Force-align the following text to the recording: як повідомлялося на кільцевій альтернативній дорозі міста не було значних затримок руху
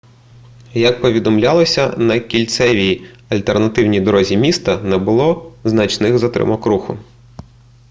як 0.73 1.01
повідомлялося 1.01 1.87
на 1.97 2.19
кільцевій 2.19 3.07
альтернативній 3.29 4.01
дорозі 4.01 4.37
міста 4.37 4.81
не 4.81 4.97
було 4.97 5.53
значних 5.63 6.17
затримок 6.17 6.65
руху 6.65 6.97